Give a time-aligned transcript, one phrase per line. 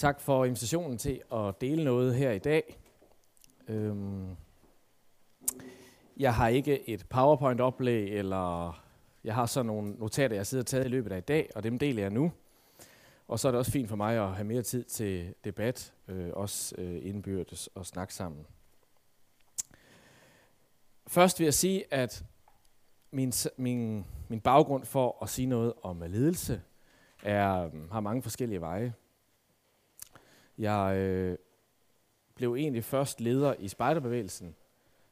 [0.00, 2.78] Tak for invitationen til at dele noget her i dag.
[3.68, 4.36] Øhm,
[6.16, 8.80] jeg har ikke et PowerPoint-oplæg, eller
[9.24, 11.62] jeg har sådan nogle notater, jeg sidder og taget i løbet af i dag, og
[11.62, 12.32] dem deler jeg nu.
[13.28, 16.30] Og så er det også fint for mig at have mere tid til debat, øh,
[16.32, 18.46] også øh, indbyrdes og snakke sammen.
[21.06, 22.24] Først vil jeg sige, at
[23.10, 26.62] min, min, min baggrund for at sige noget om ledelse
[27.22, 28.94] er, har mange forskellige veje.
[30.60, 31.38] Jeg øh,
[32.34, 34.54] blev egentlig først leder i spejderbevægelsen,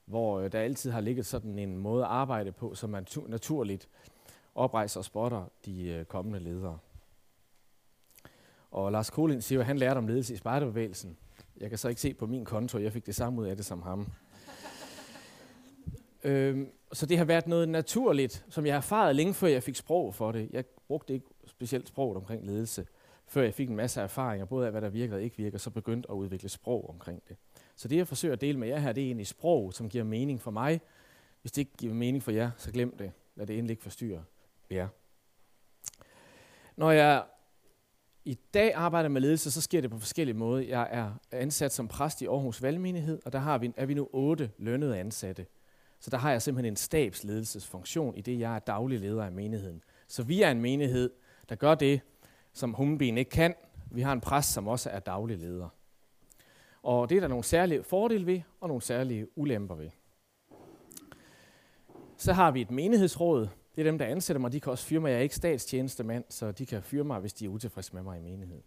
[0.04, 3.88] hvor øh, der altid har ligget sådan en måde at arbejde på, som man naturligt
[4.54, 6.78] oprejser og spotter de øh, kommende ledere.
[8.70, 11.16] Og Lars Kolin siger, at han lærte om ledelse i spejderbevægelsen.
[11.56, 13.64] Jeg kan så ikke se på min konto, jeg fik det samme ud af det
[13.64, 14.06] som ham.
[16.24, 19.76] øhm, så det har været noget naturligt, som jeg har erfaret længe før jeg fik
[19.76, 20.48] sprog for det.
[20.52, 22.86] Jeg brugte ikke specielt sproget omkring ledelse
[23.28, 25.70] før jeg fik en masse erfaringer, både af hvad der virker og ikke virker, så
[25.70, 27.36] begyndte at udvikle sprog omkring det.
[27.76, 30.04] Så det jeg forsøger at dele med jer her, det er egentlig sprog, som giver
[30.04, 30.80] mening for mig.
[31.40, 33.12] Hvis det ikke giver mening for jer, så glem det.
[33.34, 34.24] Lad det endelig ikke forstyrre
[34.70, 34.88] jer.
[36.76, 37.24] Når jeg
[38.24, 40.62] i dag arbejder med ledelse, så sker det på forskellige måder.
[40.62, 44.08] Jeg er ansat som præst i Aarhus Valgmenighed, og der har vi, er vi nu
[44.12, 45.46] otte lønnede ansatte.
[46.00, 49.82] Så der har jeg simpelthen en stabsledelsesfunktion i det, jeg er daglig leder af menigheden.
[50.08, 51.10] Så vi er en menighed,
[51.48, 52.00] der gør det,
[52.58, 53.54] som Humben ikke kan.
[53.90, 55.68] Vi har en præst, som også er daglig leder.
[56.82, 59.90] Og det er der nogle særlige fordele ved, og nogle særlige ulemper ved.
[62.16, 63.48] Så har vi et menighedsråd.
[63.74, 64.52] Det er dem, der ansætter mig.
[64.52, 65.10] De kan også fyre mig.
[65.10, 68.18] Jeg er ikke statstjenestemand, så de kan fyre mig, hvis de er utilfredse med mig
[68.18, 68.62] i menigheden.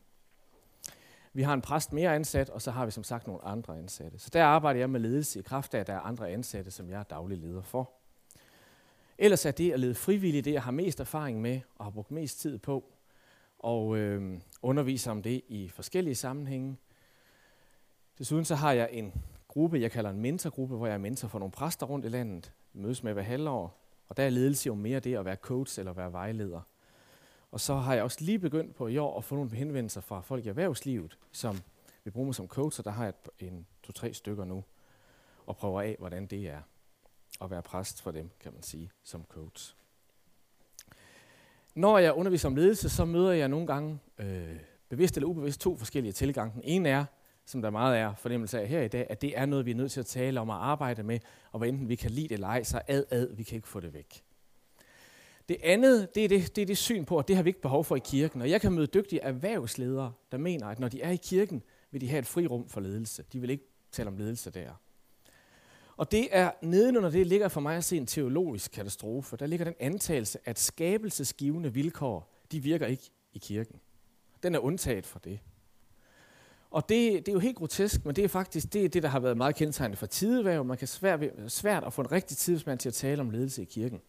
[1.34, 4.20] Vi har en præst mere ansat, og så har vi som sagt nogle andre ansatte.
[4.20, 6.90] Så der arbejder jeg med ledelse i kraft af, at der er andre ansatte, som
[6.90, 7.92] jeg er daglig leder for.
[9.18, 12.12] Ellers er det at lede frivilligt det, jeg har mest erfaring med og har brugt
[12.12, 12.84] mest tid på
[13.64, 16.78] og øh, underviser om det i forskellige sammenhænge.
[18.18, 19.14] Desuden så har jeg en
[19.48, 22.52] gruppe, jeg kalder en mentorgruppe, hvor jeg er mentor for nogle præster rundt i landet.
[22.74, 23.78] Vi mødes med hver halvår,
[24.10, 26.62] og der er ledelse jo mere det at være coach eller være vejleder.
[27.52, 30.22] Og så har jeg også lige begyndt på i år at få nogle henvendelser fra
[30.22, 31.60] folk i erhvervslivet, som
[32.04, 34.64] vil bruge mig som coach, og der har jeg en to-tre stykker nu,
[35.46, 36.62] og prøver af, hvordan det er
[37.42, 39.76] at være præst for dem, kan man sige, som coach.
[41.76, 44.60] Når jeg underviser om ledelse, så møder jeg nogle gange, øh,
[44.90, 46.54] bevidst eller ubevidst, to forskellige tilgange.
[46.54, 47.06] Den ene er,
[47.46, 49.76] som der meget er fornemmelse af her i dag, at det er noget, vi er
[49.76, 51.20] nødt til at tale om og arbejde med,
[51.52, 53.68] og hvad enten vi kan lide det eller ej, så ad ad, vi kan ikke
[53.68, 54.24] få det væk.
[55.50, 57.62] Det andet, det er det, det er det syn på, at det har vi ikke
[57.62, 58.42] behov for i kirken.
[58.42, 62.02] Og jeg kan møde dygtige erhvervsledere, der mener, at når de er i kirken, vil
[62.02, 63.24] de have et frirum for ledelse.
[63.34, 64.72] De vil ikke tale om ledelse der.
[65.98, 69.38] Og det er nedenunder det ligger for mig at se en teologisk katastrofe.
[69.38, 73.76] Der ligger den antagelse, at skabelsesgivende vilkår, de virker ikke i kirken.
[74.44, 75.40] Den er undtaget fra det.
[76.72, 79.10] Og det, det er jo helt grotesk, men det er faktisk det, er det der
[79.10, 80.66] har været meget kendetegnende for tideværv.
[80.66, 83.66] Man kan svært, svært at få en rigtig tidsmand til at tale om ledelse i
[83.66, 84.02] kirken.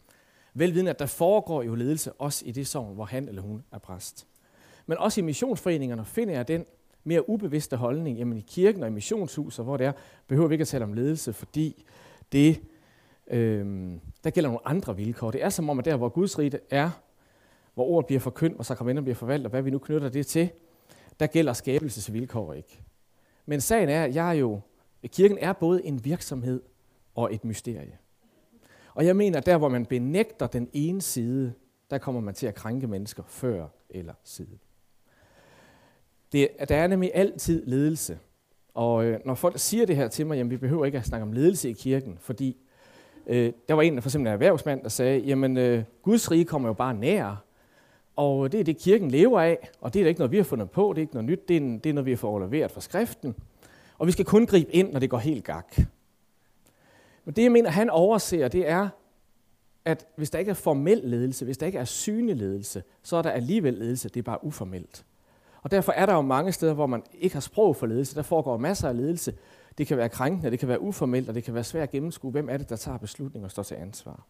[0.55, 3.79] Velviden, at der foregår jo ledelse også i det som, hvor han eller hun er
[3.79, 4.27] præst.
[4.87, 6.67] Men også i missionsforeningerne finder jeg den
[7.05, 9.93] mere ubevidste holdning, jamen i kirken og i missionshuset, hvor det er,
[10.27, 11.85] behøver vi ikke at tale om ledelse, fordi
[12.33, 12.63] det,
[13.27, 13.93] øh,
[14.25, 15.31] der gælder nogle andre vilkår.
[15.31, 16.91] Det er som om, at der, hvor Guds rige er,
[17.75, 20.51] hvor ordet bliver forkyndt, og sakramenter bliver forvaltet, og hvad vi nu knytter det til,
[21.21, 22.83] der gælder skabelsesvilkår ikke.
[23.47, 24.61] Men sagen er, at jeg er jo,
[25.07, 26.63] kirken er både en virksomhed
[27.15, 27.99] og et mysterie.
[28.95, 31.53] Og jeg mener, at der hvor man benægter den ene side,
[31.91, 34.61] der kommer man til at krænke mennesker før eller siden.
[36.33, 38.19] Det, at der er nemlig altid ledelse.
[38.75, 41.23] Og øh, når folk siger det her til mig, jamen vi behøver ikke at snakke
[41.23, 42.57] om ledelse i kirken, fordi
[43.27, 46.69] øh, der var en, for eksempel en erhvervsmand, der sagde, jamen øh, Guds rige kommer
[46.69, 47.45] jo bare nær,
[48.17, 50.45] og det er det, kirken lever af, og det er da ikke noget, vi har
[50.45, 52.17] fundet på, det er ikke noget nyt, det er, en, det er noget, vi har
[52.17, 53.35] fået overleveret fra skriften,
[53.99, 55.77] og vi skal kun gribe ind, når det går helt gak.
[57.25, 58.89] Men det, jeg mener, han overser, det er,
[59.85, 63.23] at hvis der ikke er formel ledelse, hvis der ikke er synlig ledelse, så er
[63.23, 65.05] der alligevel ledelse, det er bare uformelt.
[65.63, 68.15] Og derfor er der jo mange steder, hvor man ikke har sprog for ledelse.
[68.15, 69.35] Der foregår masser af ledelse.
[69.79, 72.31] Det kan være krænkende, det kan være uformelt, og det kan være svært at gennemskue,
[72.31, 74.27] hvem er det, der tager beslutninger og står til ansvar.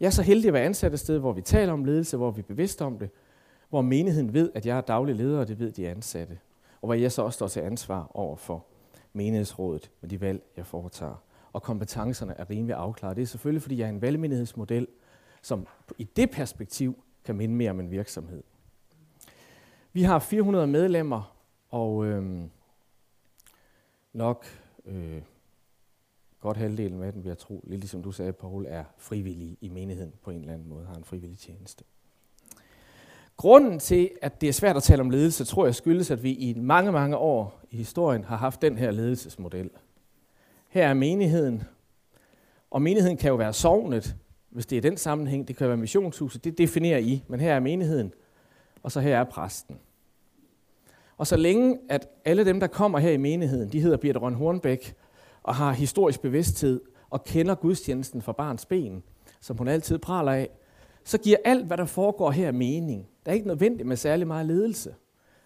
[0.00, 2.30] Jeg er så heldig at være ansat et sted, hvor vi taler om ledelse, hvor
[2.30, 3.10] vi er bevidste om det,
[3.68, 6.38] hvor menigheden ved, at jeg er daglig leder, og det ved de ansatte.
[6.82, 8.64] Og hvor jeg så også står til ansvar over for
[9.12, 11.22] menighedsrådet med de valg, jeg foretager.
[11.52, 13.16] Og kompetencerne er rimelig afklaret.
[13.16, 14.86] Det er selvfølgelig, fordi jeg er en valgmenighedsmodel,
[15.42, 15.66] som
[15.98, 18.42] i det perspektiv kan minde mere om en virksomhed.
[19.98, 21.36] Vi har 400 medlemmer,
[21.68, 22.42] og øh,
[24.12, 24.46] nok
[24.84, 25.22] øh,
[26.40, 29.68] godt halvdelen af dem, vil jeg tro, lidt ligesom du sagde, Paul, er frivillige i
[29.68, 31.84] menigheden på en eller anden måde, har en frivillig tjeneste.
[33.36, 36.32] Grunden til, at det er svært at tale om ledelse, tror jeg skyldes, at vi
[36.32, 39.70] i mange, mange år i historien har haft den her ledelsesmodel.
[40.68, 41.62] Her er menigheden,
[42.70, 44.16] og menigheden kan jo være sovnet,
[44.50, 45.48] hvis det er den sammenhæng.
[45.48, 48.12] Det kan være missionshuset, det definerer I, men her er menigheden,
[48.82, 49.78] og så her er præsten.
[51.18, 54.34] Og så længe, at alle dem, der kommer her i menigheden, de hedder Birte Røn
[54.34, 54.94] Hornbæk,
[55.42, 56.80] og har historisk bevidsthed,
[57.10, 59.02] og kender gudstjenesten fra barns ben,
[59.40, 60.50] som hun altid praler af,
[61.04, 63.08] så giver alt, hvad der foregår her, mening.
[63.26, 64.94] Der er ikke nødvendigt med særlig meget ledelse.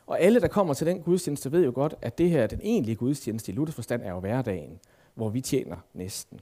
[0.07, 2.97] Og alle, der kommer til den gudstjeneste, ved jo godt, at det her, den egentlige
[2.97, 4.79] gudstjeneste i Luthers forstand, er jo hverdagen,
[5.15, 6.41] hvor vi tjener næsten.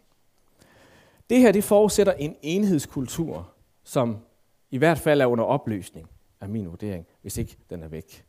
[1.31, 3.51] Det her, det forudsætter en enhedskultur,
[3.85, 4.19] som
[4.71, 6.09] i hvert fald er under opløsning,
[6.41, 8.25] af min vurdering, hvis ikke den er væk.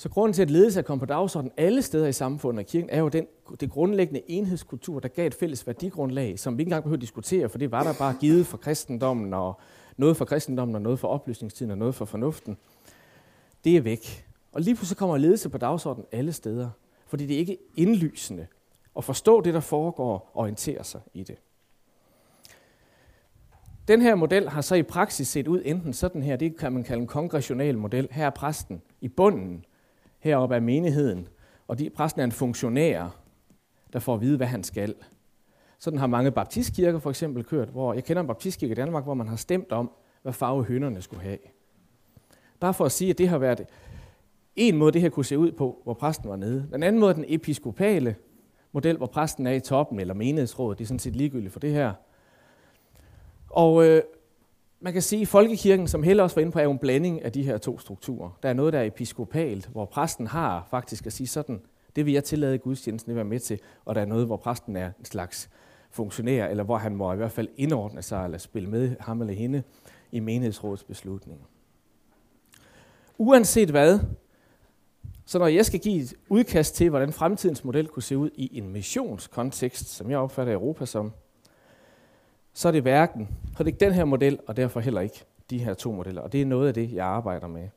[0.00, 2.90] Så grunden til, at ledelse er kommet på dagsordenen alle steder i samfundet og kirken,
[2.90, 3.26] er jo den,
[3.60, 7.48] det grundlæggende enhedskultur, der gav et fælles værdigrundlag, som vi ikke engang behøver at diskutere,
[7.48, 9.60] for det var der bare givet for kristendommen, og
[9.96, 12.56] noget for kristendommen, og noget for oplysningstiden, og noget for fornuften.
[13.64, 14.26] Det er væk.
[14.52, 16.70] Og lige pludselig kommer ledelse på dagsordenen alle steder,
[17.06, 18.46] fordi det er ikke indlysende
[18.96, 21.36] at forstå det, der foregår, og orientere sig i det.
[23.88, 26.84] Den her model har så i praksis set ud enten sådan her, det kan man
[26.84, 28.08] kalde en kongressional model.
[28.10, 29.64] Her er præsten i bunden,
[30.20, 31.28] heroppe af menigheden,
[31.68, 33.16] og de, præsten er en funktionær,
[33.92, 34.94] der får at vide, hvad han skal.
[35.78, 39.14] Sådan har mange baptistkirker for eksempel kørt, hvor jeg kender en baptistkirke i Danmark, hvor
[39.14, 39.90] man har stemt om,
[40.22, 41.38] hvad farve hønderne skulle have.
[42.60, 43.66] Bare for at sige, at det har været
[44.56, 46.68] en måde, det her kunne se ud på, hvor præsten var nede.
[46.72, 48.16] Den anden måde den episkopale
[48.72, 51.72] model, hvor præsten er i toppen, eller menighedsrådet, det er sådan set ligegyldigt for det
[51.72, 51.92] her.
[53.50, 54.02] Og øh,
[54.80, 57.22] man kan sige, at folkekirken, som Helle også var inde på, er jo en blanding
[57.22, 58.38] af de her to strukturer.
[58.42, 61.60] Der er noget, der er episkopalt, hvor præsten har faktisk at sige sådan,
[61.96, 64.76] det vil jeg tillade gudstjenesten at være med til, og der er noget, hvor præsten
[64.76, 65.50] er en slags
[65.90, 69.34] funktionær, eller hvor han må i hvert fald indordne sig, eller spille med ham eller
[69.34, 69.62] hende
[70.12, 71.44] i menighedsrådets beslutninger.
[73.18, 74.00] Uanset hvad,
[75.24, 78.58] så når jeg skal give et udkast til, hvordan fremtidens model kunne se ud i
[78.58, 81.12] en missionskontekst, som jeg opfatter Europa som,
[82.52, 85.24] så er det hverken, så er det ikke den her model, og derfor heller ikke
[85.50, 86.22] de her to modeller.
[86.22, 87.68] Og det er noget af det, jeg arbejder med.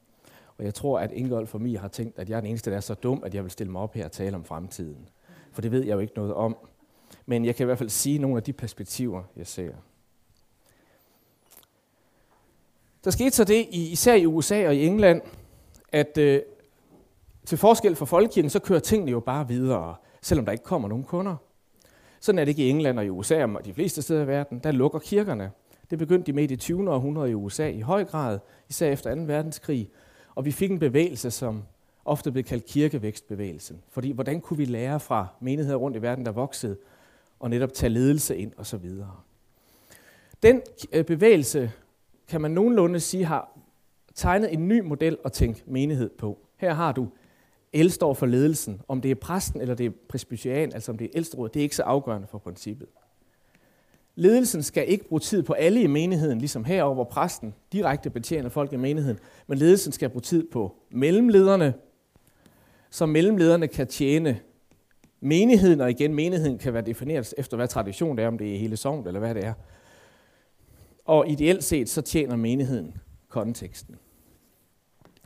[0.58, 2.78] Og jeg tror, at Ingolf for mig har tænkt, at jeg er den eneste, der
[2.78, 5.10] er så dum, at jeg vil stille mig op her og tale om fremtiden.
[5.52, 6.58] For det ved jeg jo ikke noget om.
[7.26, 9.74] Men jeg kan i hvert fald sige nogle af de perspektiver, jeg ser.
[13.04, 15.22] Der skete så det, især i USA og i England,
[15.92, 16.42] at øh,
[17.46, 21.04] til forskel fra folkekirken, så kører tingene jo bare videre, selvom der ikke kommer nogen
[21.04, 21.36] kunder.
[22.24, 24.60] Sådan er det ikke i England og i USA og de fleste steder i verden.
[24.60, 25.52] Der lukker kirkerne.
[25.90, 26.92] Det begyndte de med i det 20.
[26.92, 28.40] århundrede i USA i høj grad,
[28.70, 29.22] især efter 2.
[29.22, 29.90] verdenskrig.
[30.36, 31.64] Og vi fik en bevægelse, som
[32.06, 33.82] ofte blev kaldt kirkevækstbevægelsen.
[33.90, 36.78] Fordi hvordan kunne vi lære fra menigheder rundt i verden, der voksede,
[37.40, 39.16] og netop tage ledelse ind og så videre.
[40.44, 40.62] Den
[40.92, 41.72] øh, bevægelse,
[42.28, 43.58] kan man nogenlunde sige, har
[44.16, 46.40] tegnet en ny model at tænke menighed på.
[46.58, 47.08] Her har du
[47.74, 48.82] L står for ledelsen.
[48.88, 51.64] Om det er præsten eller det er presbyterian, altså om det er ældsteråd, det er
[51.64, 52.88] ikke så afgørende for princippet.
[54.16, 58.50] Ledelsen skal ikke bruge tid på alle i menigheden, ligesom herover, hvor præsten direkte betjener
[58.50, 61.74] folk i menigheden, men ledelsen skal bruge tid på mellemlederne,
[62.90, 64.40] så mellemlederne kan tjene
[65.20, 68.60] menigheden, og igen, menigheden kan være defineret efter, hvad tradition det er, om det er
[68.60, 69.54] hele sognet eller hvad det er.
[71.06, 72.98] Og ideelt set, så tjener menigheden
[73.30, 73.96] konteksten.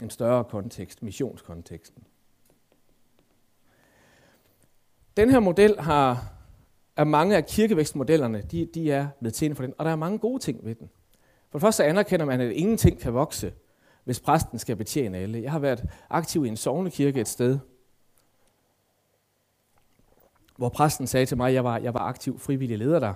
[0.01, 2.03] En større kontekst, missionskonteksten.
[5.17, 6.33] Den her model har,
[6.95, 10.19] er mange af kirkevækstmodellerne, de, de er blevet til for den, og der er mange
[10.19, 10.89] gode ting ved den.
[11.51, 13.53] For det første anerkender man, at ingenting kan vokse,
[14.03, 15.41] hvis præsten skal betjene alle.
[15.41, 17.59] Jeg har været aktiv i en sovnekirke et sted,
[20.57, 23.13] hvor præsten sagde til mig, at jeg var, jeg var aktiv frivillig leder der.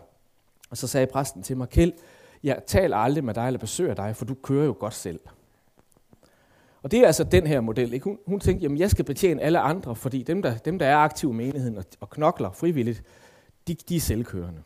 [0.70, 1.94] Og så sagde præsten til mig, Kjeld,
[2.44, 5.20] jeg taler aldrig med dig eller besøger dig, for du kører jo godt selv.
[6.84, 7.94] Og det er altså den her model.
[7.94, 8.04] Ikke?
[8.04, 10.98] Hun, hun tænkte, jamen jeg skal betjene alle andre, fordi dem, der, dem, der er
[10.98, 13.04] aktive i menigheden og, og knokler frivilligt,
[13.68, 14.62] de, de er selvkørende.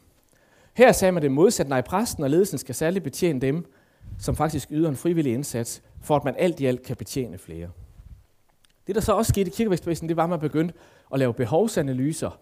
[0.74, 3.66] Her sagde man det modsat, nej, præsten og ledelsen skal særligt betjene dem,
[4.20, 7.70] som faktisk yder en frivillig indsats, for at man alt i alt kan betjene flere.
[8.88, 10.74] Det, der så også skete i kirkevækstvæsenet, det var, at man begyndte
[11.14, 12.40] at lave behovsanalyser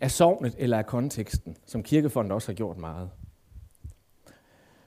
[0.00, 3.10] af sovnet eller af konteksten, som kirkefonden også har gjort meget.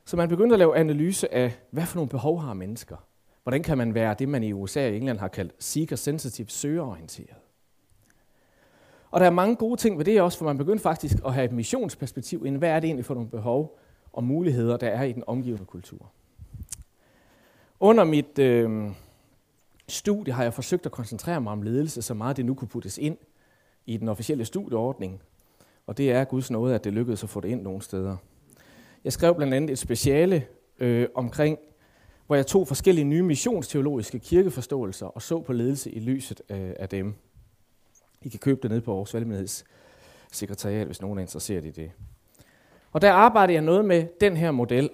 [0.05, 2.97] Så man begyndte at lave analyse af, hvad for nogle behov har mennesker.
[3.43, 7.37] Hvordan kan man være det, man i USA og England har kaldt seeker-sensitive, søgeorienteret?
[9.11, 11.45] Og der er mange gode ting ved det også, for man begyndte faktisk at have
[11.45, 12.57] et missionsperspektiv ind.
[12.57, 13.79] Hvad er det egentlig for nogle behov
[14.13, 16.11] og muligheder, der er i den omgivende kultur?
[17.79, 18.91] Under mit øh,
[19.87, 22.97] studie har jeg forsøgt at koncentrere mig om ledelse, så meget det nu kunne puttes
[22.97, 23.17] ind
[23.85, 25.21] i den officielle studieordning.
[25.87, 28.17] Og det er Guds nåde, at det lykkedes at få det ind nogle steder.
[29.03, 30.45] Jeg skrev blandt andet et speciale
[30.79, 31.57] øh, omkring
[32.31, 36.89] hvor jeg tog forskellige nye missionsteologiske kirkeforståelser og så på ledelse i lyset øh, af
[36.89, 37.15] dem.
[38.21, 41.91] I kan købe det ned på vores valgmenighedssekretariat, hvis nogen er interesseret i det.
[42.91, 44.89] Og der arbejdede jeg noget med den her model.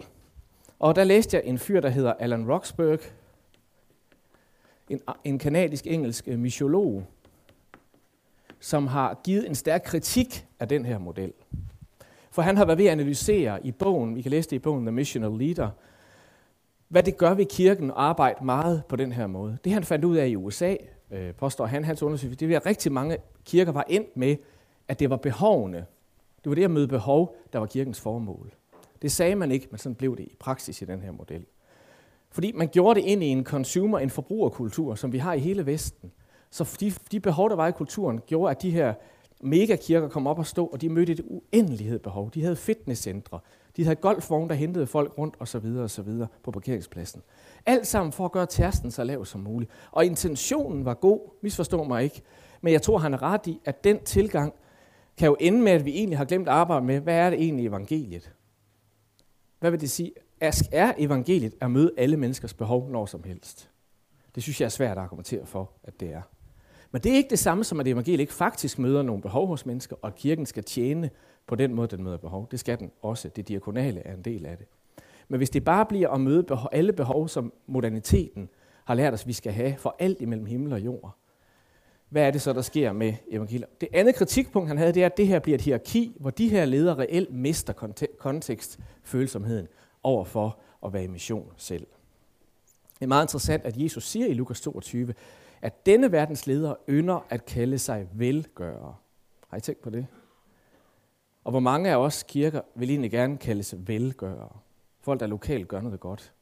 [0.80, 3.04] Og der læste jeg en fyr, der hedder Alan Roxburgh,
[4.90, 7.04] en, en kanadisk-engelsk øh, missiolog,
[8.60, 11.34] som har givet en stærk kritik af den her model.
[12.32, 14.86] For han har været ved at analysere i bogen, vi kan læse det i bogen
[14.86, 15.70] The Missional Leader,
[16.88, 19.58] hvad det gør ved kirken at arbejde meget på den her måde.
[19.64, 20.76] Det han fandt ud af i USA,
[21.12, 24.36] øh, påstår han, hans undersøgelse, det var, at rigtig mange kirker var endt med,
[24.88, 25.86] at det var behovene.
[26.44, 28.54] Det var det at møde behov, der var kirkens formål.
[29.02, 31.46] Det sagde man ikke, men sådan blev det i praksis i den her model.
[32.30, 35.66] Fordi man gjorde det ind i en consumer, en forbrugerkultur, som vi har i hele
[35.66, 36.12] Vesten.
[36.50, 38.94] Så de, de behov, der var i kulturen, gjorde, at de her
[39.42, 42.32] megakirker kom op og stå, og de mødte et uendelighed behov.
[42.34, 43.40] De havde fitnesscentre,
[43.78, 47.22] de havde golfvogne, der hentede folk rundt og så videre og så videre på parkeringspladsen.
[47.66, 49.72] Alt sammen for at gøre tærsten så lav som muligt.
[49.92, 52.22] Og intentionen var god, misforstå mig ikke,
[52.62, 54.54] men jeg tror, han er ret i, at den tilgang
[55.18, 57.42] kan jo ende med, at vi egentlig har glemt at arbejde med, hvad er det
[57.42, 58.34] egentlig evangeliet?
[59.60, 60.12] Hvad vil det sige?
[60.72, 63.70] Er evangeliet at møde alle menneskers behov når som helst?
[64.36, 66.22] Det synes jeg er svært at argumentere for, at det er.
[66.92, 69.66] Men det er ikke det samme som, at evangeliet ikke faktisk møder nogle behov hos
[69.66, 71.10] mennesker, og at kirken skal tjene
[71.48, 72.48] på den måde, den møder behov.
[72.52, 73.30] Det skal den også.
[73.30, 74.68] Det diakonale er en del af det.
[75.28, 78.50] Men hvis det bare bliver at møde behov, alle behov, som moderniteten
[78.86, 81.18] har lært os, vi skal have for alt imellem himmel og jord,
[82.10, 83.82] hvad er det så, der sker med evangeliet?
[83.82, 86.50] Det andet kritikpunkt, han havde, det er, at det her bliver et hierarki, hvor de
[86.50, 87.74] her ledere reelt mister
[88.20, 89.68] kontekst, følsomheden
[90.04, 91.88] over for at være i mission selv.
[93.00, 95.14] Det er meget interessant, at Jesus siger i Lukas 22,
[95.62, 98.96] at denne verdens ledere ynder at kalde sig velgørere.
[99.48, 100.08] Har I tænkt på det?
[101.48, 104.58] Og hvor mange af os kirker vil egentlig gerne kaldes velgørere?
[105.02, 106.34] Folk, der lokalt gør noget godt.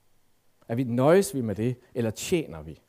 [0.67, 2.81] Er vi nøjes vi med det, eller tjener vi?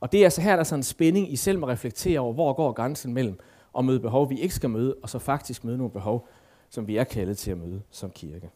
[0.00, 2.32] Og det er altså her, der er sådan en spænding i selv at reflektere over,
[2.32, 3.38] hvor går grænsen mellem
[3.78, 6.28] at møde behov, vi ikke skal møde, og så faktisk møde nogle behov,
[6.70, 8.50] som vi er kaldet til at møde som kirke.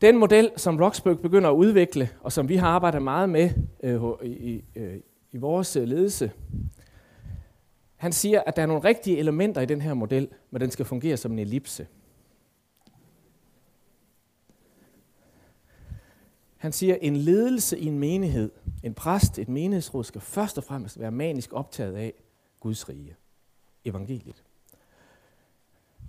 [0.00, 3.50] Den model, som Roxburgh begynder at udvikle, og som vi har arbejdet meget med
[3.82, 4.96] øh, i, øh,
[5.32, 6.32] i vores ledelse,
[8.02, 10.84] han siger, at der er nogle rigtige elementer i den her model, men den skal
[10.84, 11.86] fungere som en ellipse.
[16.56, 18.50] Han siger, at en ledelse i en menighed,
[18.82, 22.12] en præst, et menighedsråd, skal først og fremmest være manisk optaget af
[22.60, 23.16] Guds rige,
[23.84, 24.42] evangeliet.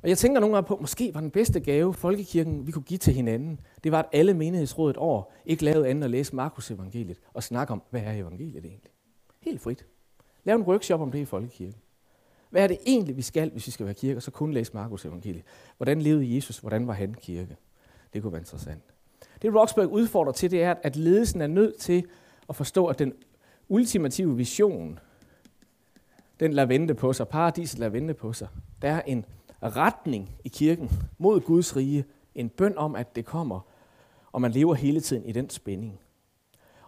[0.03, 2.97] Og jeg tænker nogle gange på, måske var den bedste gave, folkekirken vi kunne give
[2.97, 6.71] til hinanden, det var, at alle menighedsråd et år ikke lavede andet at læse Markus
[6.71, 8.91] evangeliet og snakke om, hvad er evangeliet egentlig?
[9.41, 9.85] Helt frit.
[10.43, 11.82] Lav en workshop om det i folkekirken.
[12.53, 14.73] Hvad er det egentlig, vi skal, hvis vi skal være kirke, og så kun læse
[14.73, 15.43] Markus evangeliet?
[15.77, 16.57] Hvordan levede Jesus?
[16.57, 17.57] Hvordan var han kirke?
[18.13, 18.83] Det kunne være interessant.
[19.41, 22.05] Det Roxburgh udfordrer til, det er, at ledelsen er nødt til
[22.49, 23.13] at forstå, at den
[23.69, 24.99] ultimative vision,
[26.39, 28.47] den lader vente på sig, paradiset lader vente på sig.
[28.81, 29.25] Der er en
[29.63, 32.05] retning i kirken mod Guds rige,
[32.35, 33.59] en bøn om, at det kommer,
[34.31, 35.99] og man lever hele tiden i den spænding.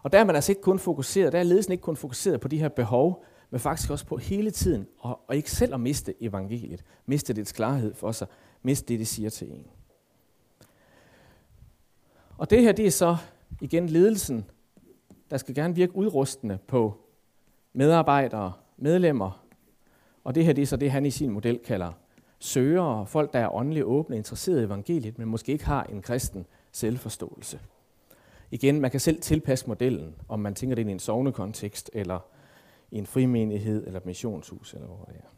[0.02, 2.48] Og der er man altså ikke kun fokuseret, der er ledelsen ikke kun fokuseret på
[2.48, 6.14] de her behov, men faktisk også på hele tiden, og, og ikke selv at miste
[6.22, 8.26] evangeliet, miste dets klarhed for sig,
[8.62, 9.66] miste det, det siger til en.
[12.38, 13.16] Og det her, det er så
[13.60, 14.44] igen ledelsen,
[15.30, 16.94] der skal gerne virke udrustende på
[17.72, 19.46] medarbejdere, medlemmer,
[20.24, 21.92] og det her, det er så det, han i sin model kalder
[22.38, 26.46] søgere, folk, der er åndeligt åbne, interesserede i evangeliet, men måske ikke har en kristen
[26.72, 27.60] selvforståelse.
[28.50, 32.18] Igen, man kan selv tilpasse modellen, om man tænker det ind i en sovnekontekst, eller
[32.90, 35.28] i en frimenighed, eller et missionshus, eller hvor det er.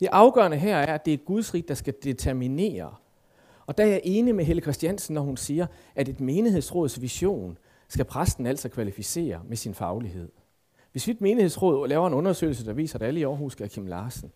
[0.00, 2.94] Det afgørende her er, at det er Guds rig, der skal determinere.
[3.66, 7.58] Og der er jeg enig med Helle Christiansen, når hun siger, at et menighedsråds vision
[7.88, 10.28] skal præsten altså kvalificere med sin faglighed.
[10.92, 13.86] Hvis vi et menighedsråd laver en undersøgelse, der viser, at alle i Aarhus skal Kim
[13.86, 14.32] Larsen,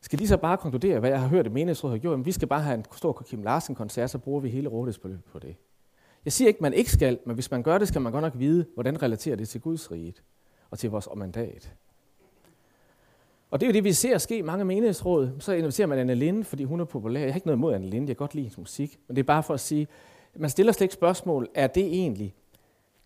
[0.00, 2.12] skal de så bare konkludere, hvad jeg har hørt, at menighedsrådet har gjort?
[2.12, 5.38] Jamen, vi skal bare have en stor Kim Larsen-koncert, så bruger vi hele rådighedsbeløbet på
[5.38, 5.56] det.
[6.24, 8.22] Jeg siger ikke, at man ikke skal, men hvis man gør det, skal man godt
[8.22, 10.14] nok vide, hvordan relaterer det til Guds rige
[10.70, 11.74] og til vores mandat.
[13.50, 15.30] Og det er jo det, vi ser ske i mange menighedsråd.
[15.38, 17.20] Så inviterer man Anne Linde, fordi hun er populær.
[17.20, 18.98] Jeg har ikke noget imod Anne Linde, jeg kan godt lide hendes musik.
[19.08, 19.88] Men det er bare for at sige,
[20.34, 22.34] man stiller slet ikke spørgsmål, er det egentlig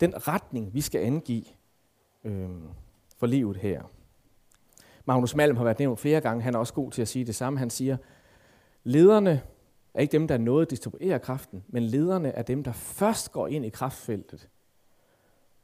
[0.00, 1.44] den retning, vi skal angive
[2.24, 2.48] øh,
[3.16, 3.82] for livet her?
[5.04, 7.34] Magnus Malm har været nævnt flere gange, han er også god til at sige det
[7.34, 7.58] samme.
[7.58, 7.96] Han siger,
[8.84, 9.42] lederne
[9.94, 13.64] er ikke dem, der noget distribuerer kraften, men lederne er dem, der først går ind
[13.64, 14.48] i kraftfeltet,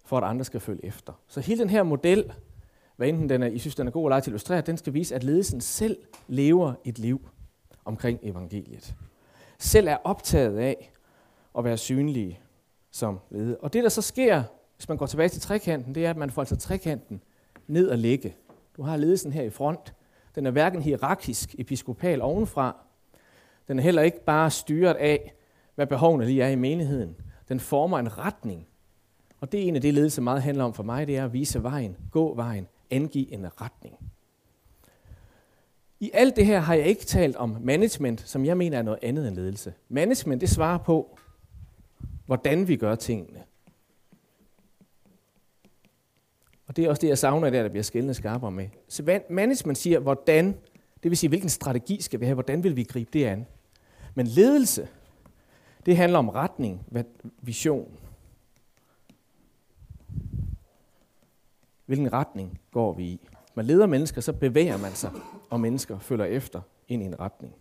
[0.09, 1.12] for at andre skal følge efter.
[1.29, 2.33] Så hele den her model,
[2.97, 4.95] hvad enten den er, I synes, den er god eller til at illustrere, den skal
[4.95, 5.97] vise, at ledelsen selv
[6.29, 7.29] lever et liv
[7.85, 8.95] omkring evangeliet.
[9.59, 10.93] Selv er optaget af
[11.59, 12.41] at være synlige.
[12.91, 13.57] som leder.
[13.61, 14.43] Og det, der så sker,
[14.77, 17.23] hvis man går tilbage til trekanten, det er, at man får altså trekanten
[17.67, 18.35] ned og ligge.
[18.77, 19.95] Du har ledelsen her i front.
[20.35, 22.77] Den er hverken hierarkisk, episkopal ovenfra.
[23.69, 25.35] Den er heller ikke bare styret af,
[25.75, 27.17] hvad behovene lige er i menigheden.
[27.49, 28.67] Den former en retning.
[29.40, 31.33] Og det er en af det, ledelse meget handler om for mig, det er at
[31.33, 33.97] vise vejen, gå vejen, angive en retning.
[36.00, 38.99] I alt det her har jeg ikke talt om management, som jeg mener er noget
[39.02, 39.75] andet end ledelse.
[39.88, 41.18] Management, det svarer på,
[42.26, 43.42] hvordan vi gør tingene.
[46.66, 48.68] Og det er også det, jeg savner der, der bliver skældende skarpere med.
[48.88, 50.47] Så management siger, hvordan,
[51.02, 53.47] det vil sige, hvilken strategi skal vi have, hvordan vil vi gribe det an.
[54.14, 54.88] Men ledelse,
[55.87, 56.87] det handler om retning,
[57.42, 57.99] vision.
[61.88, 63.28] Hvilken retning går vi i?
[63.54, 65.11] man leder mennesker, så bevæger man sig,
[65.50, 67.54] og mennesker følger efter ind i en retning.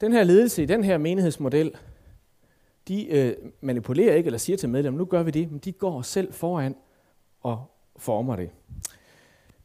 [0.00, 1.74] Den her ledelse i den her menighedsmodel,
[2.88, 6.02] de øh, manipulerer ikke eller siger til medlemmer, nu gør vi det, men de går
[6.02, 6.74] selv foran
[7.40, 7.64] og
[7.96, 8.50] former det.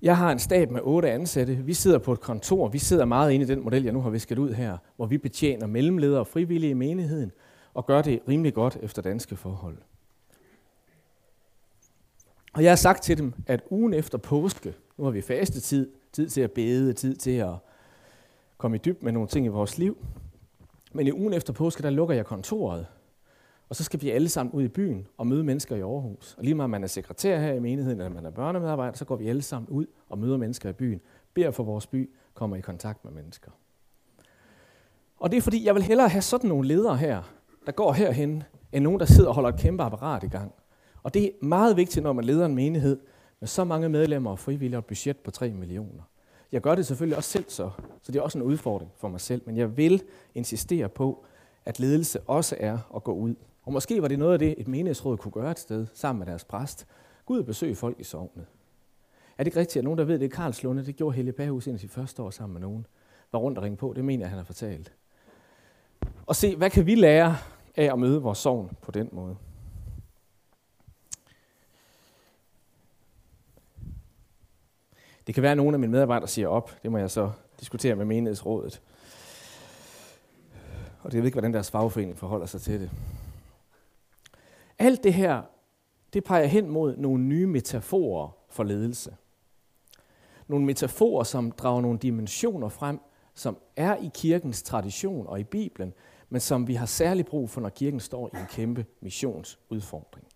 [0.01, 1.55] Jeg har en stab med otte ansatte.
[1.55, 2.67] Vi sidder på et kontor.
[2.67, 5.17] Vi sidder meget inde i den model, jeg nu har visket ud her, hvor vi
[5.17, 7.31] betjener mellemledere og frivillige i menigheden
[7.73, 9.77] og gør det rimelig godt efter danske forhold.
[12.53, 16.29] Og jeg har sagt til dem, at ugen efter påske, nu har vi fastetid, tid
[16.29, 17.53] til at bede, tid til at
[18.57, 19.97] komme i dyb med nogle ting i vores liv.
[20.91, 22.87] Men i ugen efter påske, der lukker jeg kontoret,
[23.69, 26.35] og så skal vi alle sammen ud i byen og møde mennesker i Aarhus.
[26.37, 29.15] Og lige meget man er sekretær her i menigheden, eller man er børnemedarbejder, så går
[29.15, 31.01] vi alle sammen ud og møder mennesker i byen,
[31.33, 33.51] beder for vores by, kommer i kontakt med mennesker.
[35.17, 37.33] Og det er fordi, jeg vil hellere have sådan nogle ledere her,
[37.65, 40.53] der går herhen, end nogen, der sidder og holder et kæmpe apparat i gang.
[41.03, 42.99] Og det er meget vigtigt, når man leder en menighed
[43.39, 46.03] med så mange medlemmer og frivillige og et budget på 3 millioner.
[46.51, 47.69] Jeg gør det selvfølgelig også selv så,
[48.01, 50.03] så det er også en udfordring for mig selv, men jeg vil
[50.35, 51.25] insistere på,
[51.65, 53.35] at ledelse også er at gå ud.
[53.63, 56.27] Og måske var det noget af det, et menighedsråd kunne gøre et sted sammen med
[56.27, 56.87] deres præst.
[57.25, 58.45] Gå ud og besøge folk i sovnet.
[59.37, 61.75] Er det ikke rigtigt, at nogen, der ved det, Karlslunde, det gjorde Helle Bahus ind
[61.75, 62.87] i sit første år sammen med nogen,
[63.31, 64.93] var rundt og ringe på, det mener jeg, han har fortalt.
[66.25, 67.37] Og se, hvad kan vi lære
[67.75, 69.35] af at møde vores sovn på den måde?
[75.27, 76.71] Det kan være, at nogle af mine medarbejdere siger op.
[76.83, 78.81] Det må jeg så diskutere med menighedsrådet.
[81.01, 82.91] Og det ved ikke, hvordan deres fagforening forholder sig til det.
[84.79, 85.41] Alt det her,
[86.13, 89.15] det peger hen mod nogle nye metaforer for ledelse.
[90.47, 92.99] Nogle metaforer, som drager nogle dimensioner frem,
[93.33, 95.93] som er i kirkens tradition og i Bibelen,
[96.29, 100.27] men som vi har særlig brug for, når kirken står i en kæmpe missionsudfordring.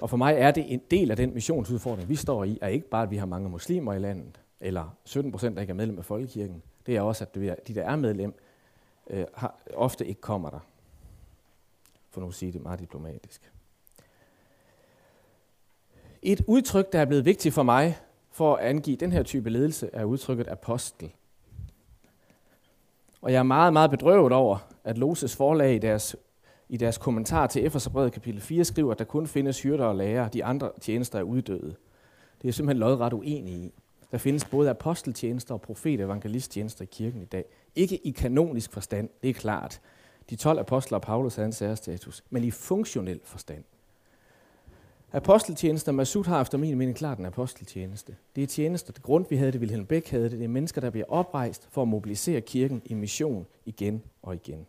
[0.00, 2.88] Og for mig er det en del af den missionsudfordring, vi står i, er ikke
[2.88, 5.98] bare, at vi har mange muslimer i landet, eller 17 procent, der ikke er medlem
[5.98, 6.62] af Folkekirken.
[6.86, 7.34] Det er også, at
[7.68, 8.34] de, der er medlem,
[9.10, 10.58] øh, har, ofte ikke kommer der.
[12.10, 13.52] For nu at sige det meget diplomatisk.
[16.22, 17.98] Et udtryk, der er blevet vigtigt for mig,
[18.30, 21.12] for at angive den her type ledelse, er udtrykket apostel.
[23.22, 26.16] Og jeg er meget, meget bedrøvet over, at Loses forlag i deres
[26.72, 30.28] i deres kommentar til Efeserbrevet kapitel 4 skriver, at der kun findes hyrder og lærer,
[30.28, 31.74] de andre tjenester er uddøde.
[32.42, 33.74] Det er simpelthen lodret uenig i.
[34.12, 37.44] Der findes både aposteltjenester og profet- og evangelisttjenester i kirken i dag.
[37.76, 39.80] Ikke i kanonisk forstand, det er klart.
[40.30, 43.64] De 12 apostler og Paulus havde en særstatus, men i funktionel forstand.
[45.12, 48.16] Aposteltjenester, Masud har efter min mening klart en aposteltjeneste.
[48.36, 50.80] Det er tjenester, det grund vi havde det, Wilhelm Bæk havde det, det er mennesker,
[50.80, 54.66] der bliver oprejst for at mobilisere kirken i mission igen og igen.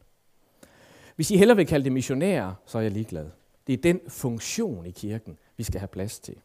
[1.16, 3.26] Hvis I hellere vil kalde det missionærer, så er jeg ligeglad.
[3.68, 6.36] Det er den funktion i kirken, vi skal have plads til.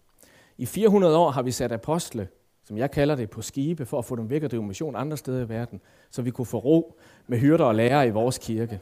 [0.58, 2.28] I 400 år har vi sat apostle,
[2.64, 5.16] som jeg kalder det, på skibe for at få dem væk og drive mission andre
[5.16, 8.80] steder i verden, så vi kunne få ro med hyrder og lærere i vores kirke.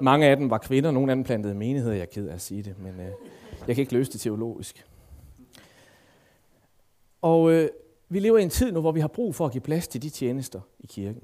[0.00, 2.40] Mange af dem var kvinder, nogle af dem plantede menigheder, jeg er ked af at
[2.40, 3.12] sige det, men øh,
[3.66, 4.86] jeg kan ikke løse det teologisk.
[7.22, 7.68] Og øh,
[8.08, 10.02] vi lever i en tid nu, hvor vi har brug for at give plads til
[10.02, 11.22] de tjenester i kirken.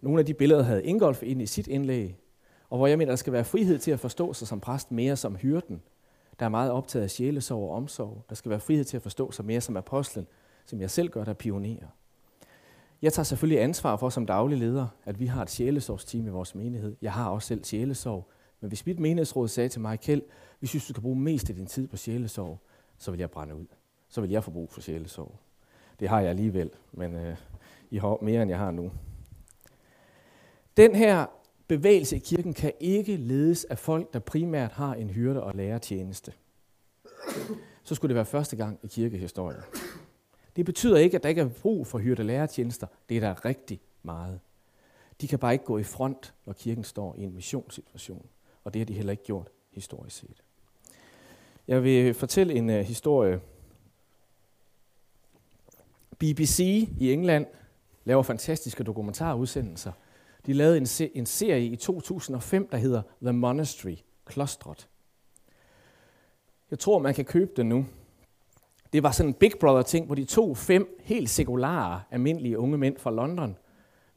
[0.00, 2.16] Nogle af de billeder havde Ingolf ind i sit indlæg,
[2.70, 5.16] og hvor jeg mener, der skal være frihed til at forstå sig som præst mere
[5.16, 5.82] som hyrden,
[6.38, 8.24] der er meget optaget af sjælesorg og omsorg.
[8.28, 10.26] Der skal være frihed til at forstå sig mere som apostlen,
[10.66, 11.86] som jeg selv gør, der pionerer.
[13.02, 16.54] Jeg tager selvfølgelig ansvar for som daglig leder, at vi har et sjælesorgsteam i vores
[16.54, 16.96] menighed.
[17.02, 18.28] Jeg har også selv sjælesorg.
[18.60, 20.22] Men hvis mit menighedsråd sagde til mig, Kjeld,
[20.60, 22.58] vi synes, du kan bruge mest af din tid på sjælesorg,
[22.98, 23.66] så vil jeg brænde ud.
[24.08, 25.34] Så vil jeg få brug for sjælesorg.
[26.00, 27.36] Det har jeg alligevel, men øh,
[27.90, 28.90] I har mere, end jeg har nu.
[30.78, 31.26] Den her
[31.68, 36.32] bevægelse i kirken kan ikke ledes af folk, der primært har en hyrde- og lærertjeneste.
[37.82, 39.60] Så skulle det være første gang i kirkehistorien.
[40.56, 42.86] Det betyder ikke, at der ikke er brug for hyrde- og lærertjenester.
[43.08, 44.40] Det er der rigtig meget.
[45.20, 48.26] De kan bare ikke gå i front, når kirken står i en missionssituation.
[48.64, 50.42] og det har de heller ikke gjort historisk set.
[51.68, 53.40] Jeg vil fortælle en uh, historie.
[56.18, 57.46] BBC i England
[58.04, 59.92] laver fantastiske dokumentarudsendelser.
[60.48, 64.88] De lavede en, se- en serie i 2005, der hedder The Monastery, klostret.
[66.70, 67.86] Jeg tror, man kan købe den nu.
[68.92, 72.96] Det var sådan en Big Brother-ting, hvor de to fem helt sekulare, almindelige unge mænd
[72.98, 73.56] fra London,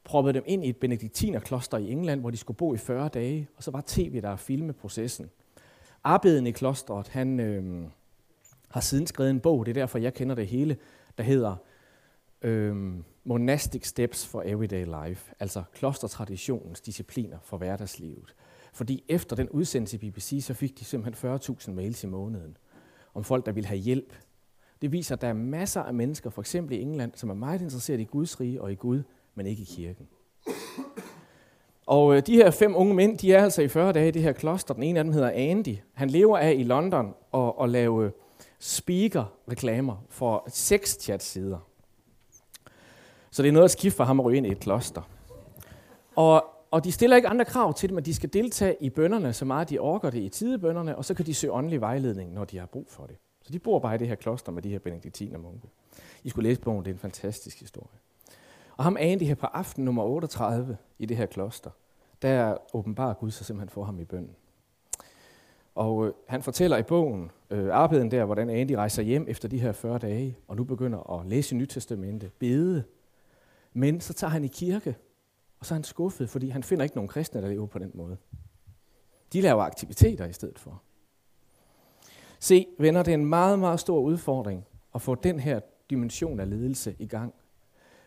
[0.04, 3.48] proppede dem ind i et benediktinerkloster i England, hvor de skulle bo i 40 dage,
[3.56, 5.30] og så var tv der filme processen.
[6.04, 7.84] Arbejden i klostret, han øh,
[8.68, 10.76] har siden skrevet en bog, det er derfor, jeg kender det hele,
[11.18, 11.56] der hedder
[12.42, 18.34] øh, Monastic Steps for Everyday Life, altså klostertraditionens discipliner for hverdagslivet.
[18.72, 22.56] Fordi efter den udsendelse i BBC, så fik de simpelthen 40.000 mails i måneden
[23.14, 24.14] om folk, der ville have hjælp.
[24.82, 27.62] Det viser, at der er masser af mennesker, for eksempel i England, som er meget
[27.62, 29.02] interesseret i Guds rige og i Gud,
[29.34, 30.08] men ikke i kirken.
[31.86, 34.22] Og øh, de her fem unge mænd, de er altså i 40 dage i det
[34.22, 34.74] her kloster.
[34.74, 35.76] Den ene af dem hedder Andy.
[35.92, 38.10] Han lever af i London og, og lave øh,
[38.58, 41.71] speaker-reklamer for seks chat-sider.
[43.32, 45.02] Så det er noget at skifte for ham at ryge ind i et kloster.
[46.16, 49.32] Og, og de stiller ikke andre krav til dem, at de skal deltage i bønderne,
[49.32, 52.44] så meget de orker det i tidebønderne, og så kan de søge åndelig vejledning, når
[52.44, 53.16] de har brug for det.
[53.42, 55.68] Så de bor bare i det her kloster med de her benediktiner munke.
[56.24, 57.98] I skulle læse bogen, det er en fantastisk historie.
[58.76, 61.70] Og ham Andy her på aften nummer 38 i det her kloster,
[62.22, 64.36] der åbenbarer Gud sig simpelthen for ham i bønden.
[65.74, 69.60] Og øh, han fortæller i bogen, øh, arbejden der, hvordan Andy rejser hjem efter de
[69.60, 72.84] her 40 dage, og nu begynder at læse Nyt Testamente, bede.
[73.72, 74.96] Men så tager han i kirke,
[75.58, 77.90] og så er han skuffet, fordi han finder ikke nogen kristne, der lever på den
[77.94, 78.16] måde.
[79.32, 80.82] De laver aktiviteter i stedet for.
[82.38, 86.50] Se, venner, det er en meget, meget stor udfordring at få den her dimension af
[86.50, 87.34] ledelse i gang.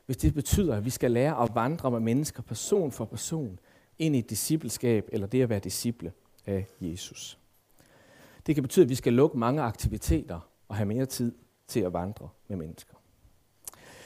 [0.06, 3.60] Hvis det betyder, at vi skal lære at vandre med mennesker person for person
[4.00, 6.14] ind i et discipleskab, eller det at være disciple
[6.46, 7.40] af Jesus.
[8.46, 11.36] Det kan betyde, at vi skal lukke mange aktiviteter og have mere tid
[11.68, 12.95] til at vandre med mennesker.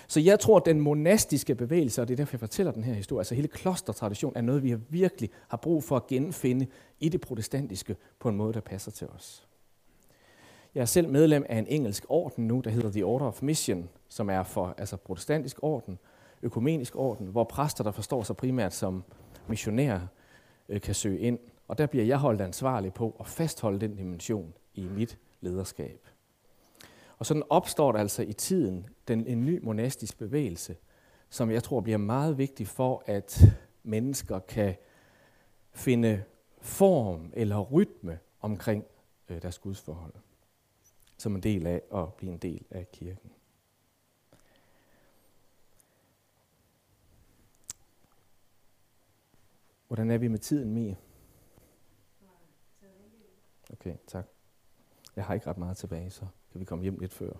[0.09, 2.93] Så jeg tror, at den monastiske bevægelse, og det er derfor, jeg fortæller den her
[2.93, 6.67] historie, altså hele klostertradition, er noget, vi virkelig har brug for at genfinde
[6.99, 9.47] i det protestantiske på en måde, der passer til os.
[10.75, 13.89] Jeg er selv medlem af en engelsk orden nu, der hedder The Order of Mission,
[14.09, 15.99] som er for altså protestantisk orden,
[16.41, 19.03] økumenisk orden, hvor præster, der forstår sig primært som
[19.47, 20.01] missionærer,
[20.69, 21.39] øh, kan søge ind.
[21.67, 26.07] Og der bliver jeg holdt ansvarlig på at fastholde den dimension i mit lederskab.
[27.19, 30.75] Og sådan opstår der altså i tiden den, en ny monastisk bevægelse,
[31.29, 33.41] som jeg tror bliver meget vigtig for, at
[33.83, 34.75] mennesker kan
[35.71, 36.23] finde
[36.61, 38.85] form eller rytme omkring
[39.29, 40.13] øh, deres gudsforhold
[41.19, 43.31] som en del af at blive en del af kirken.
[49.87, 50.97] Hvordan er vi med tiden, Mie?
[53.73, 54.25] Okay, tak.
[55.15, 57.31] Jeg har ikke ret meget tilbage, så kan vi komme hjem lidt før.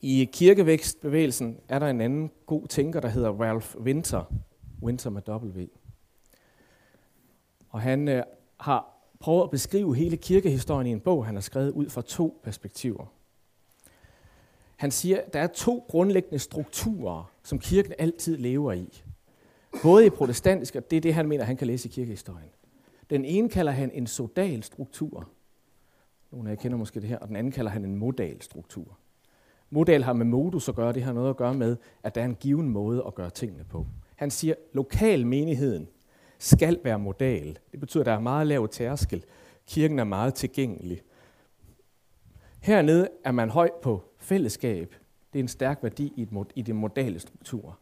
[0.00, 4.24] I kirkevækstbevægelsen er der en anden god tænker, der hedder Ralph Winter.
[4.82, 5.66] Winter med W.
[7.70, 8.22] Og han øh,
[8.60, 12.40] har prøvet at beskrive hele kirkehistorien i en bog, han har skrevet ud fra to
[12.42, 13.06] perspektiver.
[14.76, 19.02] Han siger, at der er to grundlæggende strukturer, som kirken altid lever i.
[19.82, 22.50] Både i protestantisk, og det er det, han mener, han kan læse i kirkehistorien.
[23.10, 25.28] Den ene kalder han en sodal struktur.
[26.32, 27.18] Nogle af jer kender måske det her.
[27.18, 28.98] Og den anden kalder han en modal struktur.
[29.70, 30.92] Modal har med modus at gøre.
[30.92, 33.64] Det har noget at gøre med, at der er en given måde at gøre tingene
[33.64, 33.86] på.
[34.16, 35.88] Han siger, at lokal menigheden
[36.38, 37.58] skal være modal.
[37.72, 39.24] Det betyder, at der er meget lav tærskel.
[39.66, 41.00] Kirken er meget tilgængelig.
[42.60, 44.94] Hernede er man høj på fællesskab.
[45.32, 47.78] Det er en stærk værdi i, et, i det modale struktur.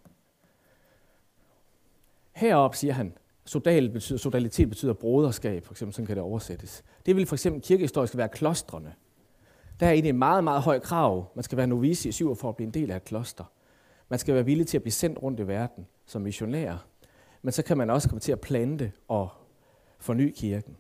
[2.44, 3.12] Herop siger han,
[3.44, 6.84] sodal betyder, sodalitet betyder broderskab, for eksempel, sådan kan det oversættes.
[7.06, 8.92] Det vil for eksempel kirkehistorisk være klostrene.
[9.80, 11.30] Der er egentlig et meget, meget højt krav.
[11.34, 13.44] Man skal være novice i syv for at blive en del af et kloster.
[14.08, 16.86] Man skal være villig til at blive sendt rundt i verden som missionær
[17.44, 19.28] men så kan man også komme til at plante og
[19.98, 20.76] forny kirken.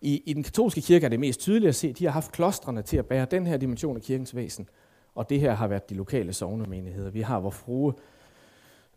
[0.00, 2.32] I, I den katolske kirke er det mest tydeligt at se, at de har haft
[2.32, 4.68] klostrene til at bære den her dimension af kirkens væsen,
[5.14, 7.10] og det her har været de lokale sovnemenigheder.
[7.10, 7.94] Vi har vores frue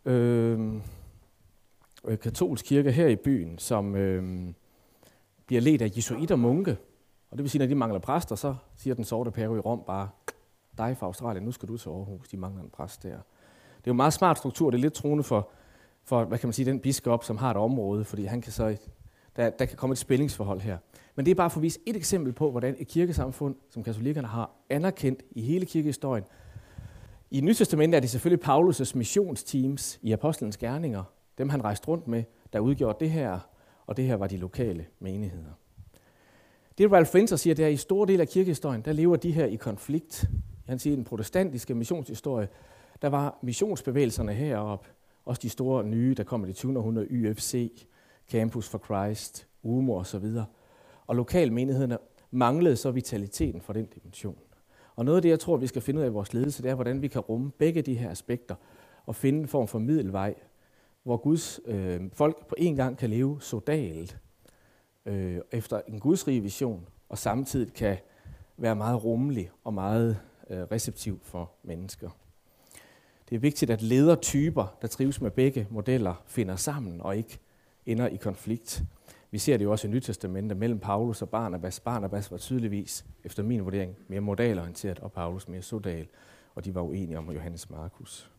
[0.04, 0.74] øh,
[2.04, 4.48] øh, katolsk kirke her i byen, som øh,
[5.46, 6.76] bliver ledt af jesuiter munke.
[7.30, 9.60] Og det vil sige, at når de mangler præster, så siger den sorte pære i
[9.60, 10.08] Rom bare,
[10.78, 13.08] dig fra Australien, nu skal du til Aarhus, de mangler en præst der.
[13.08, 15.50] Det er jo en meget smart struktur, det er lidt troende for
[16.08, 18.76] for hvad kan man sige, den biskop, som har et område, fordi han kan så,
[19.36, 20.78] der, der kan komme et spændingsforhold her.
[21.14, 24.28] Men det er bare for at vise et eksempel på, hvordan et kirkesamfund, som katolikkerne
[24.28, 26.24] har anerkendt i hele kirkehistorien,
[27.30, 31.04] I Nyt er det selvfølgelig Paulus' missionsteams i Apostlenes Gerninger,
[31.38, 33.38] dem han rejste rundt med, der udgjorde det her,
[33.86, 35.52] og det her var de lokale menigheder.
[36.78, 39.32] Det Ralph Winter siger, det er, at i store del af kirkehistorien, der lever de
[39.32, 40.30] her i konflikt.
[40.66, 42.48] Han siger, i den protestantiske missionshistorie,
[43.02, 44.88] der var missionsbevægelserne heroppe,
[45.24, 46.78] også de store nye, der kom i det 20.
[46.78, 47.86] århundrede, YFC,
[48.30, 50.26] Campus for Christ, UMO osv.
[51.06, 51.98] Og lokalmenighederne
[52.30, 54.38] manglede så vitaliteten for den dimension.
[54.96, 56.70] Og noget af det, jeg tror, vi skal finde ud af i vores ledelse, det
[56.70, 58.54] er, hvordan vi kan rumme begge de her aspekter
[59.06, 60.34] og finde en form for middelvej,
[61.08, 64.18] hvor Guds øh, folk på en gang kan leve sodalt
[65.06, 67.96] øh, efter en gudsrig vision, og samtidig kan
[68.56, 72.10] være meget rummelig og meget øh, receptiv for mennesker.
[73.28, 77.38] Det er vigtigt, at ledertyper, der trives med begge modeller, finder sammen og ikke
[77.86, 78.82] ender i konflikt.
[79.30, 81.80] Vi ser det jo også i Nytestamentet mellem Paulus og Barnabas.
[81.80, 86.06] Barnabas var tydeligvis, efter min vurdering, mere modalorienteret, og Paulus mere sodal,
[86.54, 88.30] og de var uenige om Johannes Markus.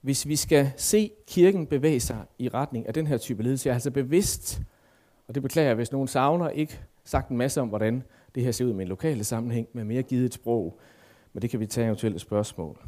[0.00, 3.72] Hvis vi skal se kirken bevæge sig i retning af den her type ledelse, jeg
[3.72, 4.60] er altså bevidst,
[5.28, 8.02] og det beklager jeg, hvis nogen savner, ikke sagt en masse om, hvordan
[8.34, 10.80] det her ser ud med en lokale sammenhæng, med mere givet sprog,
[11.32, 12.78] men det kan vi tage eventuelle spørgsmål.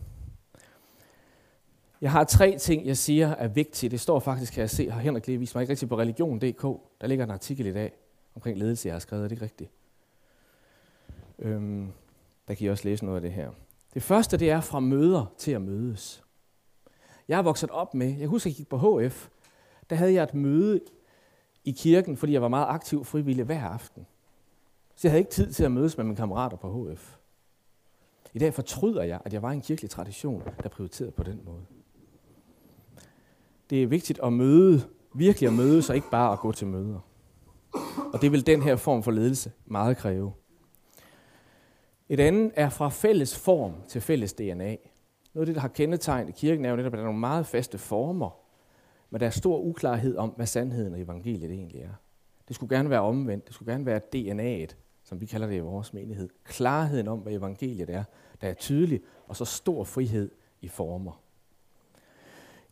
[2.01, 3.91] Jeg har tre ting, jeg siger er vigtige.
[3.91, 6.63] Det står faktisk, kan jeg se, har Henrik lige vist mig ikke rigtigt på religion.dk.
[7.01, 7.93] Der ligger en artikel i dag
[8.35, 9.25] omkring ledelse, jeg har skrevet.
[9.25, 9.71] Er det ikke rigtigt?
[11.39, 11.93] Øhm,
[12.49, 13.51] der kan I også læse noget af det her.
[13.95, 16.25] Det første, det er fra møder til at mødes.
[17.29, 19.29] Jeg er vokset op med, jeg husker, jeg gik på HF,
[19.91, 20.81] der havde jeg et møde
[21.65, 24.07] i kirken, fordi jeg var meget aktiv frivillig hver aften.
[24.95, 27.17] Så jeg havde ikke tid til at mødes med mine kammerater på HF.
[28.35, 31.63] I dag fortryder jeg, at jeg var en kirkelig tradition, der prioriterede på den måde.
[33.71, 34.83] Det er vigtigt at møde,
[35.15, 37.01] virkelig at møde, og ikke bare at gå til møder.
[38.13, 40.33] Og det vil den her form for ledelse meget kræve.
[42.09, 44.77] Et andet er fra fælles form til fælles DNA.
[45.35, 47.47] Noget af det, der har kendetegnet kirken, er jo netop, at der er nogle meget
[47.47, 48.31] faste former,
[49.11, 51.95] men der er stor uklarhed om, hvad sandheden og evangeliet egentlig er.
[52.49, 53.47] Det skulle gerne være omvendt.
[53.47, 56.29] Det skulle gerne være DNA'et, som vi kalder det i vores menighed.
[56.45, 58.05] Klarheden om, hvad evangeliet er,
[58.41, 61.21] der er tydelig, og så stor frihed i former.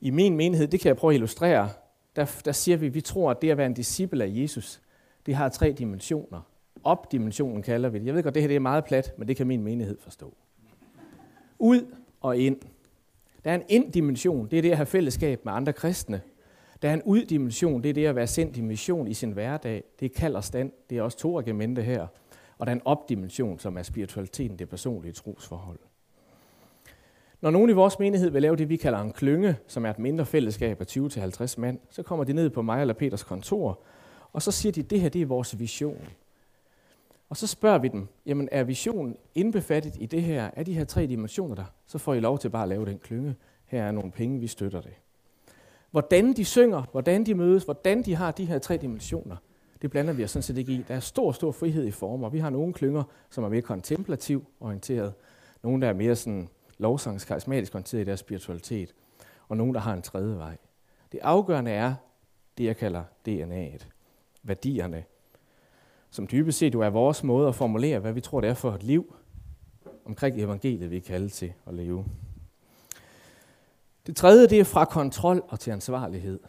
[0.01, 1.69] I min menighed, det kan jeg prøve at illustrere,
[2.17, 4.81] der, der siger vi, at vi tror, at det at være en disciple af Jesus,
[5.27, 6.41] det har tre dimensioner.
[6.85, 8.07] Op-dimensionen kalder vi det.
[8.07, 10.35] Jeg ved godt, det her det er meget plat, men det kan min menighed forstå.
[11.59, 12.57] Ud og ind.
[13.45, 16.21] Der er en ind-dimension, det er det at have fællesskab med andre kristne.
[16.83, 19.85] Der er en ud-dimension, det er det at være sendt i mission i sin hverdag.
[20.01, 22.07] Det er kald og stand, det er også to argumenter her.
[22.59, 25.79] Og der er en op-dimension, som er spiritualiteten, det personlige trosforhold.
[27.41, 29.99] Når nogen i vores menighed vil lave det, vi kalder en klynge, som er et
[29.99, 33.81] mindre fællesskab af 20-50 mand, så kommer de ned på mig eller Peters kontor,
[34.33, 36.09] og så siger de, det her det er vores vision.
[37.31, 40.85] Og så spørger vi dem, jamen er visionen indbefattet i det her, er de her
[40.85, 41.65] tre dimensioner der?
[41.87, 43.37] Så får I lov til bare at lave den klynge.
[43.67, 44.95] Her er nogle penge, vi støtter det.
[45.91, 49.37] Hvordan de synger, hvordan de mødes, hvordan de har de her tre dimensioner,
[49.83, 50.85] det blander vi os sådan set ikke i.
[50.89, 52.29] Der er stor, stor frihed i former.
[52.29, 55.15] Vi har nogle klynger, som er mere kontemplativ orienteret.
[55.63, 58.95] Nogle, der er mere sådan lovsangs karismatisk orienteret i deres spiritualitet.
[59.49, 60.57] Og nogle, der har en tredje vej.
[61.13, 61.95] Det afgørende er
[62.59, 63.87] det, jeg kalder DNA'et.
[64.43, 65.05] Værdierne.
[66.11, 68.73] Som dybest set jo er vores måde at formulere, hvad vi tror, det er for
[68.73, 69.15] et liv
[70.05, 72.05] omkring evangeliet, vi er kaldet til at leve.
[74.07, 76.41] Det tredje, det er fra kontrol og til ansvarlighed.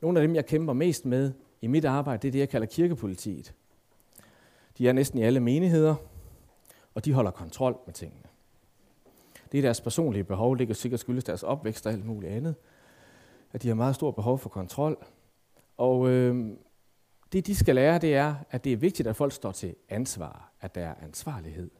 [0.00, 2.66] Nogle af dem, jeg kæmper mest med i mit arbejde, det er det, jeg kalder
[2.66, 3.54] kirkepolitiet.
[4.78, 5.94] De er næsten i alle menigheder,
[6.94, 8.22] og de holder kontrol med tingene.
[9.52, 12.54] Det er deres personlige behov, det kan sikkert skyldes deres opvækst og alt muligt andet.
[13.52, 14.96] At de har meget stort behov for kontrol.
[15.76, 16.56] Og øh,
[17.32, 20.52] det, de skal lære, det er, at det er vigtigt, at folk står til ansvar,
[20.60, 21.70] at der er ansvarlighed.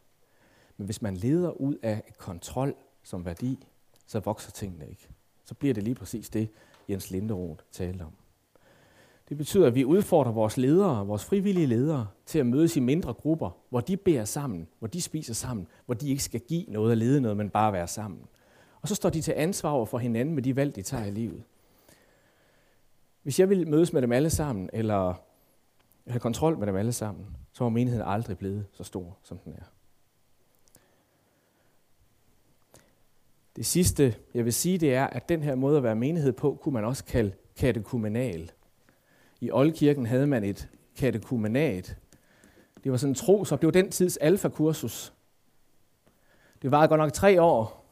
[0.77, 3.67] Men hvis man leder ud af kontrol som værdi,
[4.07, 5.09] så vokser tingene ikke.
[5.45, 6.49] Så bliver det lige præcis det,
[6.89, 8.13] Jens Linderoth talte om.
[9.29, 13.15] Det betyder, at vi udfordrer vores ledere, vores frivillige ledere, til at mødes i mindre
[13.15, 16.91] grupper, hvor de beder sammen, hvor de spiser sammen, hvor de ikke skal give noget
[16.91, 18.21] og lede noget, men bare være sammen.
[18.83, 21.11] Og så står de til ansvar over for hinanden med de valg, de tager i
[21.11, 21.43] livet.
[23.23, 25.15] Hvis jeg vil mødes med dem alle sammen, eller
[26.07, 29.53] have kontrol med dem alle sammen, så var menigheden aldrig blevet så stor, som den
[29.53, 29.65] er.
[33.57, 36.59] Det sidste, jeg vil sige, det er, at den her måde at være menighed på,
[36.63, 38.53] kunne man også kalde katekumenal.
[39.41, 41.97] I Oldkirken havde man et katekumenat.
[42.85, 45.13] Det var sådan en tro, så det var den tids alfakursus.
[46.63, 47.85] Det var godt nok tre år,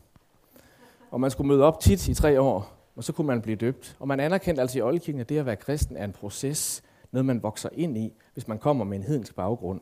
[1.10, 3.96] og man skulle møde op tit i tre år, og så kunne man blive døbt.
[4.00, 6.82] Og man anerkendte altså i Oldkirken, at det at være kristen er en proces,
[7.14, 9.80] noget man vokser ind i, hvis man kommer med en hedensk baggrund.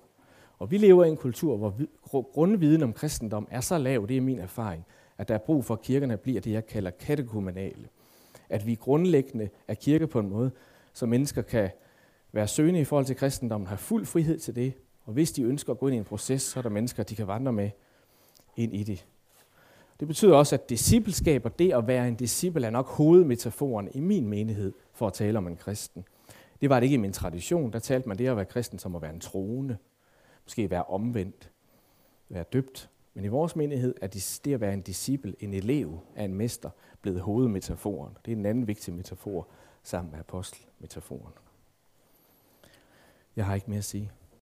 [0.58, 4.20] Og vi lever i en kultur, hvor grundviden om kristendom er så lav, det er
[4.20, 4.86] min erfaring,
[5.18, 7.88] at der er brug for, at kirkerne bliver det, jeg kalder katekumenale.
[8.48, 10.50] At vi grundlæggende er kirke på en måde,
[10.92, 11.70] så mennesker kan
[12.32, 14.72] være søgende i forhold til kristendommen, have fuld frihed til det,
[15.04, 17.14] og hvis de ønsker at gå ind i en proces, så er der mennesker, de
[17.14, 17.70] kan vandre med
[18.56, 19.06] ind i det.
[20.00, 24.00] Det betyder også, at discipleskab og det at være en disciple er nok hovedmetaforen i
[24.00, 26.04] min menighed for at tale om en kristen.
[26.62, 27.72] Det var det ikke i min tradition.
[27.72, 29.76] Der talte man det at være kristen som at være en troende.
[30.44, 31.50] Måske være omvendt.
[32.28, 32.90] Være døbt.
[33.14, 36.70] Men i vores menighed er det at være en disciple, en elev af en mester,
[37.00, 38.16] blevet hovedmetaforen.
[38.24, 39.48] Det er en anden vigtig metafor
[39.82, 41.32] sammen med apostelmetaforen.
[43.36, 44.10] Jeg har ikke mere at sige.